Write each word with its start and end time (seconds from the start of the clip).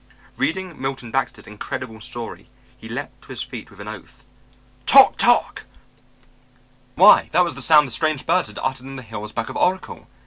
Reading 0.35 0.81
Milton 0.81 1.11
Baxter's 1.11 1.45
incredible 1.45 2.01
story 2.01 2.49
he 2.75 2.89
leapt 2.89 3.21
to 3.21 3.27
his 3.27 3.43
feet 3.43 3.69
with 3.69 3.79
an 3.79 3.87
oath. 3.87 4.25
Toc 4.87 5.15
toc! 5.15 5.65
Why, 6.95 7.29
that 7.33 7.43
was 7.43 7.53
the 7.53 7.61
sound 7.61 7.85
the 7.85 7.91
strange 7.91 8.25
birds 8.25 8.47
had 8.47 8.57
uttered 8.63 8.87
in 8.87 8.95
the 8.95 9.03
hills 9.03 9.31
back 9.31 9.49
of 9.49 9.55
Oracle. 9.57 10.07